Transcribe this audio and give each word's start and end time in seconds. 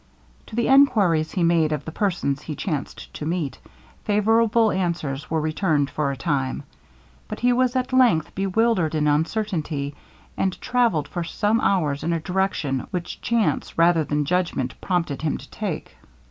To 0.47 0.55
the 0.55 0.67
enquiries 0.67 1.33
he 1.33 1.43
made 1.43 1.71
of 1.71 1.85
the 1.85 1.91
persons 1.91 2.41
he 2.41 2.55
chanced 2.55 3.13
to 3.13 3.23
meet, 3.23 3.59
favorable 4.03 4.71
answers 4.71 5.29
were 5.29 5.39
returned 5.39 5.91
for 5.91 6.09
a 6.09 6.17
time, 6.17 6.63
but 7.27 7.41
he 7.41 7.53
was 7.53 7.75
at 7.75 7.93
length 7.93 8.33
bewildered 8.33 8.95
in 8.95 9.07
uncertainity, 9.07 9.93
and 10.35 10.59
travelled 10.59 11.07
for 11.07 11.23
some 11.23 11.61
hours 11.61 12.03
in 12.03 12.13
a 12.13 12.19
direction 12.19 12.87
which 12.89 13.21
chance, 13.21 13.77
rather 13.77 14.03
than 14.03 14.25
judgment, 14.25 14.73
prompted 14.81 15.21
him 15.21 15.37
to 15.37 15.47
take. 15.51 15.95